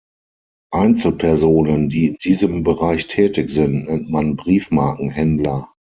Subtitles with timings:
[0.73, 5.71] Einzelpersonen, die in diesem Bereich tätig sind, nennt mann Briefmarkenhändler.